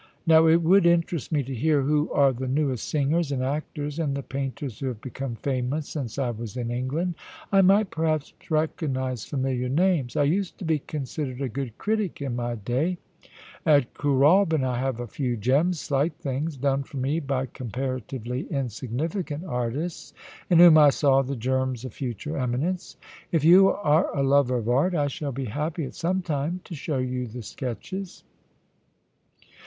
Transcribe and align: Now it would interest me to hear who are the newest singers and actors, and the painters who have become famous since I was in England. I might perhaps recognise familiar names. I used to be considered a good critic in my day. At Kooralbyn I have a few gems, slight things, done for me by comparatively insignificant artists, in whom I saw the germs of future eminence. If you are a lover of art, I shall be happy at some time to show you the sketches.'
Now 0.25 0.47
it 0.47 0.63
would 0.63 0.87
interest 0.87 1.31
me 1.31 1.43
to 1.43 1.53
hear 1.53 1.83
who 1.83 2.09
are 2.11 2.33
the 2.33 2.47
newest 2.47 2.87
singers 2.89 3.31
and 3.31 3.43
actors, 3.43 3.99
and 3.99 4.17
the 4.17 4.23
painters 4.23 4.79
who 4.79 4.87
have 4.87 4.99
become 4.99 5.35
famous 5.35 5.89
since 5.89 6.17
I 6.17 6.31
was 6.31 6.57
in 6.57 6.71
England. 6.71 7.13
I 7.51 7.61
might 7.61 7.91
perhaps 7.91 8.33
recognise 8.49 9.25
familiar 9.25 9.69
names. 9.69 10.15
I 10.15 10.23
used 10.23 10.57
to 10.57 10.65
be 10.65 10.79
considered 10.79 11.39
a 11.39 11.47
good 11.47 11.77
critic 11.77 12.19
in 12.19 12.35
my 12.35 12.55
day. 12.55 12.97
At 13.63 13.93
Kooralbyn 13.93 14.63
I 14.63 14.79
have 14.79 14.99
a 14.99 15.05
few 15.05 15.37
gems, 15.37 15.79
slight 15.79 16.13
things, 16.17 16.57
done 16.57 16.81
for 16.81 16.97
me 16.97 17.19
by 17.19 17.45
comparatively 17.45 18.47
insignificant 18.49 19.45
artists, 19.45 20.15
in 20.49 20.57
whom 20.57 20.79
I 20.79 20.89
saw 20.89 21.21
the 21.21 21.35
germs 21.35 21.85
of 21.85 21.93
future 21.93 22.39
eminence. 22.39 22.97
If 23.31 23.43
you 23.43 23.67
are 23.69 24.09
a 24.17 24.23
lover 24.23 24.57
of 24.57 24.67
art, 24.67 24.95
I 24.95 25.05
shall 25.09 25.31
be 25.31 25.45
happy 25.45 25.85
at 25.85 25.93
some 25.93 26.23
time 26.23 26.61
to 26.63 26.73
show 26.73 26.97
you 26.97 27.27
the 27.27 27.43
sketches.' 27.43 28.23